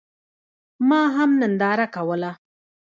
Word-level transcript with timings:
ما 0.89 1.01
هم 1.15 1.29
ننداره 1.41 1.87
کوله. 1.95 2.31